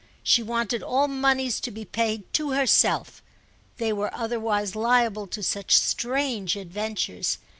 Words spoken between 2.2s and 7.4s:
to herself: they were otherwise liable to such strange adventures.